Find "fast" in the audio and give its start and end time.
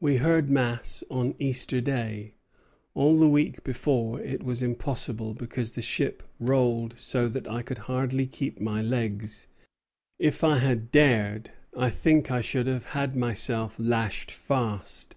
14.30-15.16